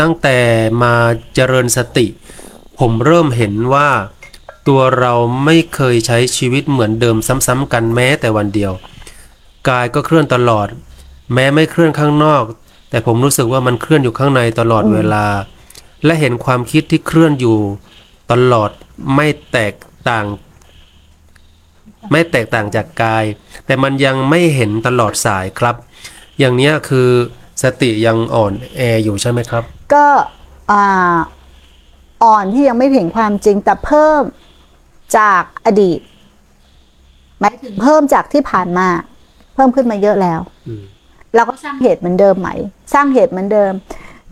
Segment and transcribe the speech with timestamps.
[0.00, 0.38] ตั้งแต่
[0.82, 0.94] มา
[1.34, 2.06] เจริญสติ
[2.78, 3.90] ผมเริ่มเห็นว่า
[4.68, 5.12] ตัวเรา
[5.44, 8.72] ไม่เคยใช้ชีวิตเหมือนเดิมซ้ำๆกันแม้แต่วันเดียว
[9.68, 10.68] กายก็เคลื่อนตลอด
[11.34, 12.44] แม้ไม่เคลื่อนข้างนอก
[12.90, 15.26] แต่ผมรู้สึกว่ามันเคลื่อนอยู่ข้างในตลอดเวลา
[16.04, 17.58] และเห็นความคิดที่เคลื่อนอยู่
[18.32, 18.70] ตลอด
[19.14, 19.74] ไม่แตก
[20.08, 20.26] ต่าง
[22.10, 23.24] ไม่แตกต่างจากกาย
[23.66, 25.76] แต่มันยังไม่เห็นตลอดสายครับ
[26.38, 27.10] อย่างนี้คือ
[27.62, 29.62] สติยังอ่อนแออยู่ใช่ไหมครับ
[29.94, 30.06] ก็
[30.70, 31.18] อ่า
[32.24, 34.22] อ่อนที่ยังไม่เห็นความจริงแต่เพิ่ม
[35.18, 36.00] จากอดีต
[37.40, 38.88] หมายถึงเพิ่มจากที่ผ่านมา
[39.54, 40.82] เพิ่มขึ้นมาเยอะแล้วอืม
[41.34, 42.48] เราก็สร้างเหตุเหมือนเดิมไหม
[42.94, 43.72] สร้างเหตุเหมือนเดิม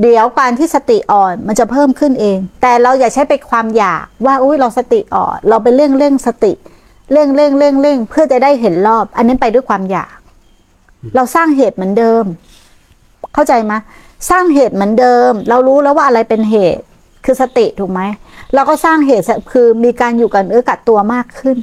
[0.00, 6.52] เดี๋ยวการที่สติอ่อนมันจะเพิ่มขึ้นเอง แต่เราอย่าใช้ไปความอยากว่าอุ้ยเราสติอ่อน เราไปเร่งเร่งสติ
[7.12, 10.14] เร่งเร่งเร่งเร่งเพื่อจะได้เห็นรอบ อันนั้นไปด้วยความอยาก
[11.14, 12.24] เราสร้างเหตุเหมือนเดิม
[13.34, 13.72] เข้าใจไหม
[14.30, 16.82] สร้างเหตุเหมือนเดิม เรารู้แล้วว่าอะไรเป็นเหตุ
[17.24, 18.00] คือสติถูกไหม
[18.54, 21.56] เราก็สร้างเหตุคือมีการอยู่กับเนื้อกับตัวมากขึ้น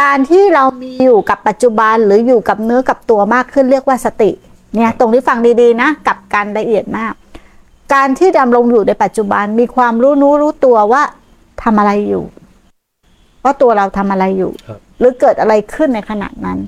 [0.00, 4.30] การที่เรามีอยู่กับปัจจุบันหรืออยู่กับเนื้อกับตัวมากขึ้น เรียกว่าสติ
[4.74, 7.12] เนี่ยตรงที่ฟังดีๆนะ กับการละเอียดมาก
[7.94, 11.02] การที่ดำรงอยู่ในปัจจุบันมีความรู้นู้รู้ตัวว่า
[11.62, 12.24] ทำอะไรอยู่
[13.44, 16.58] ว่าตัวเราทำอะไรอยู่ครับหรือเกิดอะไรขึ้นในขณะนั้น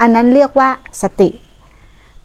[0.00, 0.68] อันนั้นเรียกว่า
[1.02, 1.28] สติ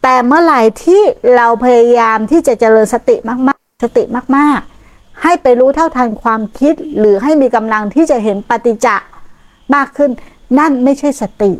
[0.06, 1.02] แต่เมื่อไหร่ที่
[1.36, 4.02] เราพยายามที่จะเจริญสติมากๆ สติ
[4.36, 8.96] มากๆ ให้ไปรู้เท่าทันความคิด หรือให้มีกำลังที่จะเห็นปฏิจจะ
[9.74, 10.10] มากขึ้น
[10.58, 11.52] นั่นไม่ใช่สติ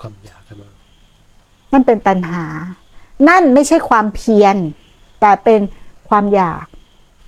[0.00, 0.68] ความอยากกันมา
[1.72, 2.44] นั่นเป็นตัณหา
[3.28, 4.56] นั่นไม่ใช่ความเพียร
[5.20, 5.60] แต่เป็น
[6.08, 6.64] ความอยาก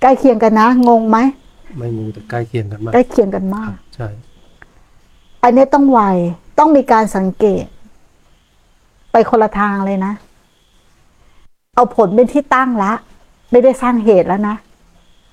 [0.01, 1.17] ใกล้เคียงกันนะ งงไหม
[1.77, 4.07] ไม่งูแต่ใกล้เคียงกันมาก ใกล้เคียงกันมาก ใช่
[5.43, 6.01] อันนี้ต้องไว
[6.59, 7.65] ต้องมีการสังเกต
[9.11, 10.13] ไปคนละทางเลยนะ
[11.77, 12.93] เอาผลเป็นที่ตั้งละ
[13.51, 14.55] ไม่ได้สร้างเหตุแล้วนะ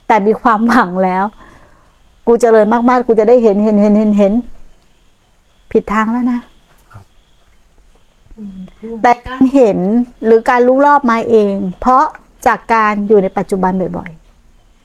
[0.06, 1.25] แต่มีความหวังแล้ว
[2.27, 4.33] กูเจริญมากๆ กูจะได้เห็นเห็นเห็นเห็นเห็น
[5.70, 6.41] ผิดทางแล้วนะ
[9.03, 9.78] แต่การเห็น
[10.25, 12.04] หรือการรู้รอบมาเอง เพราะ
[12.47, 14.10] จากการอยู่ในปัจจุบันบ่อย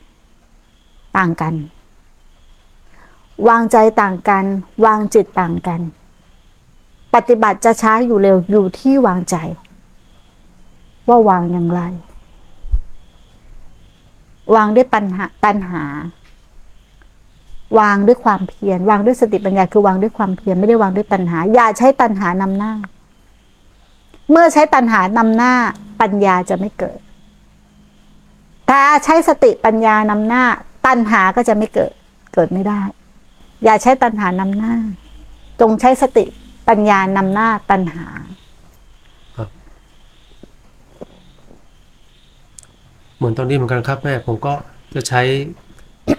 [0.01, 1.53] ๆ ต่างกัน
[3.49, 4.45] วางใจต่างกัน
[4.85, 5.81] วางจิตต่างกัน
[7.15, 9.35] ปฏิบัติจะช้าอยู่เร็วอยู่ที่วางใจ
[11.09, 11.81] ว่าวางอย่างไร
[14.55, 15.83] วางด้วยปัญหาตัณหา
[17.79, 22.73] วางด้วยความเพียรวางด้วยสติปัญญาคือวางด้วยความเพียรไม่ได้วางด้วยตัณหา อย่าใช้ตัณหานำหน้า
[24.31, 25.53] เมื่อใช้ตัณหานำหน้า
[26.01, 26.99] ปัญญาจะไม่เกิด
[28.67, 30.43] แต่ใช้สติปัญญานำหน้า
[30.85, 31.93] ตัณหาก็จะไม่เกิด
[32.33, 32.81] เกิดไม่ได้
[33.63, 34.75] อย่าใช้ตัณหานำหน้า
[35.61, 36.25] จงใช้สติ
[36.67, 38.05] ปัญญานำหน้าตัณหา
[43.19, 44.53] เหมือนตอนนี้เหมือนกันครับแม่ผมก็
[44.95, 45.21] จะใช้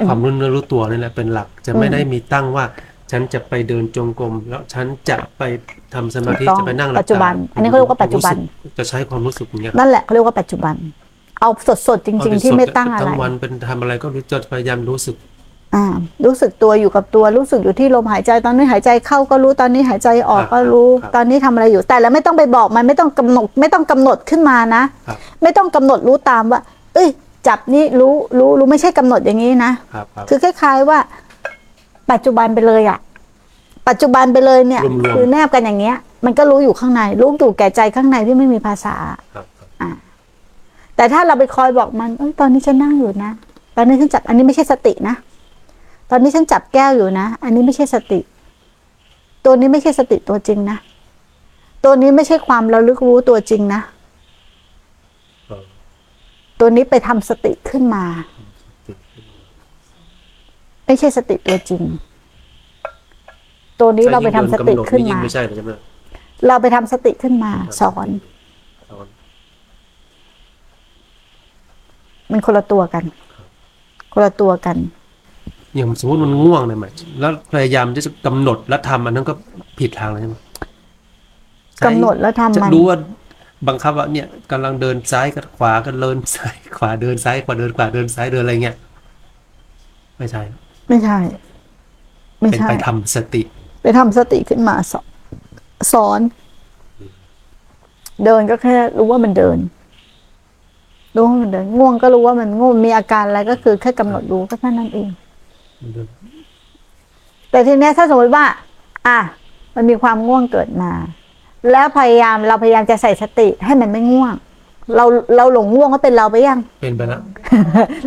[0.06, 2.65] ความรู้เนื้อรู้ตัวนี่แหละเป็นหลัก จะไม่ได้มีตั้งว่า
[3.11, 5.43] ฉันจะไปเดินจงกรมแล้วฉันจะไป
[5.94, 10.75] ทำสมาธิถูกต้องจะไปนั่งหลับปัจจุบันตาอันนี้เขาเรียกว่าปัจจุบันผมรู้สึกจะใช้ความรู้สึกอย่างเงี้ยนั่นแหละเขาเรียกว่าปัจจุบัน
[11.41, 11.50] เอา
[11.87, 15.17] สดๆจริง ๆ ที่ไม่ตั้งอะไรทั้งวันเป็นทำอะไรก็รู้จะพยายามรู้สึก
[15.75, 15.87] อ่า
[16.25, 26.61] รู้สึกตัวอยู่กับตัวรู้สึกอยู่ที่ลมหายใจตอนนี้หายใจเข้าก็รู้ตอนนี้หายใจออกก็รู้ครับตอนนี้ทำอะไรอยู่แต่แล้วไม่ต้องไปบอกมันไม่ต้องกำหนดไม่ต้องกำหนดขึ้นมานะครับไม่ต้องกำหนดรู้ตามว่า
[26.95, 27.09] เอ้ย
[27.49, 30.99] จับนี่รู้รู้รู้ไม่ใช่กำหนดอย่างนี้นะครับครับ คือคล้าย ๆว่า
[32.11, 32.99] ปัจจุบันไปเลยอะ
[33.89, 38.95] ปัจจุบันไปเลยเนี่ย รวมๆ คือแนบกันอย่างเงี้ย มันก็รู้อยู่ข้างในรู้อยู่แก่ใจข้างในที่ไม่มีภาษา
[39.34, 39.47] ครับ
[40.97, 43.33] แต่ถ้าเราไปคอยบอกมันเอ้ยตอนนี้ฉันนั่งอยู่นะ
[43.77, 45.15] ตอนนี้ฉันจับ อันนี้ไม่ใช่สตินะ
[46.11, 48.21] ตอนนี้ฉันจับแก้วอยู่นะ อันนี้ไม่ใช่สติ
[49.45, 50.79] ตัวนี้ไม่ใช่สติตัวจริงนะ
[51.84, 54.00] ตัวนี้ไม่ใช่ความระลึกรู้ตัวจริงนะครับ
[56.60, 58.04] ตัวนี้ไปทำสติขึ้นมา
[60.87, 61.82] ไม่ใช่สติตัวจริง
[63.81, 65.70] ตัวนี้เราไปทำสติขึ้นยิ่งมาไม่ใช่เลยใช่ไหม
[66.47, 68.09] เราไปทำสติขึ้นมาสอน
[68.91, 69.06] สอน
[72.31, 73.04] มันคนละตัวกัน
[74.12, 74.76] คนละตัวกัน
[75.76, 79.35] อย่างสมมติมันง่วงเนี่ยหมายแล้วพยายามที่จะกำหนดแล้วทำอันนั้นก็
[79.79, 80.37] ผิดทางเลยใช่ไหม
[81.87, 82.96] กำหนดแล้วทำจะมันรู้ว่า
[83.69, 88.77] บังคับว่าเนี่ยกำลังเดินซ้ายกับขวาก็เดินซ้ายขวาเดินซ้ายขวาเดินขวาเดินซ้ายเดินอะไรเงี้ย
[90.19, 90.43] ไม่ใช่
[90.89, 91.19] ไม่ใช่
[92.41, 93.43] ไม่เป็นใช่ ไปทำสติ
[93.83, 95.07] ไปทำสติขึ้นมาสอน
[95.93, 96.21] สอน
[98.25, 99.59] เดินก็แค่รู้ว่ามันเดิน
[101.15, 105.09] รู้ว่ามันเดินง่วงก็รู้ว่ามันง่วงมีอาการอะไรก็คือแค่กำหนดรู้ก็แค่นั้นเอง
[107.51, 108.45] แต่ทีเนี้ยถ้าสมมติว่า
[109.07, 109.19] อะ
[109.75, 110.93] มันมีความง่วงเกิดมา
[111.71, 114.35] แล้วพยายามเราพยายามจะใส่สติให้มันไม่ง่วง
[114.97, 115.05] เรา
[115.37, 117.23] เราหลงง่วงก็เป็นเราไปยัง เป็นไปแล้ว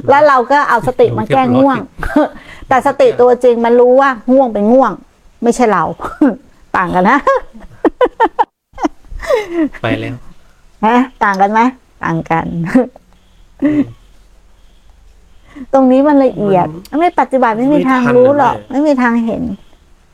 [0.09, 1.77] แล้วเราก็เอาสติมาแก้ง่วง
[2.67, 4.91] แต่สติตัวจริงมันรู้ว่าง่วงเป็นง่วง
[5.43, 5.83] ไม่ใช่เรา
[6.77, 7.19] ต่างกันนะ
[9.81, 10.15] ไปแล้ว
[10.85, 11.61] ฮะต่างกันไหม
[12.03, 12.45] ต่างกัน
[15.73, 16.67] ตรงนี้มันละเอียด
[16.99, 19.43] ไม่ปฏิบัติไม่มีทางรู้หรอก ไม่มีทางเห็น